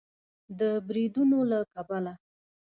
[0.59, 2.13] د بریدونو له کبله